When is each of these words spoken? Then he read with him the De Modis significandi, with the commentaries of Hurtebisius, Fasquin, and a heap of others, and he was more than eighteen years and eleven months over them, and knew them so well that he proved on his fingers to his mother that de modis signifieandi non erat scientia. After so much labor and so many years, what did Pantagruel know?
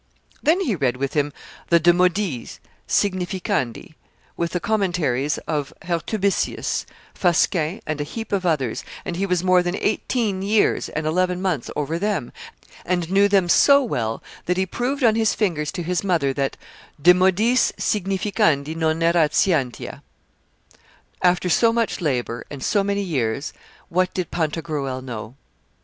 Then 0.41 0.61
he 0.61 0.75
read 0.75 0.97
with 0.97 1.13
him 1.13 1.31
the 1.69 1.79
De 1.79 1.93
Modis 1.93 2.59
significandi, 2.87 3.93
with 4.35 4.53
the 4.53 4.59
commentaries 4.59 5.37
of 5.47 5.71
Hurtebisius, 5.83 6.87
Fasquin, 7.13 7.81
and 7.85 8.01
a 8.01 8.03
heap 8.03 8.31
of 8.31 8.43
others, 8.43 8.83
and 9.05 9.15
he 9.15 9.27
was 9.27 9.43
more 9.43 9.61
than 9.61 9.75
eighteen 9.75 10.41
years 10.41 10.89
and 10.89 11.05
eleven 11.05 11.39
months 11.39 11.69
over 11.75 11.99
them, 11.99 12.31
and 12.83 13.11
knew 13.11 13.27
them 13.27 13.47
so 13.47 13.83
well 13.83 14.23
that 14.47 14.57
he 14.57 14.65
proved 14.65 15.03
on 15.03 15.13
his 15.13 15.35
fingers 15.35 15.71
to 15.73 15.83
his 15.83 16.03
mother 16.03 16.33
that 16.33 16.57
de 16.99 17.13
modis 17.13 17.71
signifieandi 17.73 18.75
non 18.75 19.03
erat 19.03 19.35
scientia. 19.35 20.01
After 21.21 21.47
so 21.47 21.71
much 21.71 22.01
labor 22.01 22.43
and 22.49 22.63
so 22.63 22.83
many 22.83 23.03
years, 23.03 23.53
what 23.89 24.11
did 24.15 24.31
Pantagruel 24.31 25.03
know? 25.03 25.35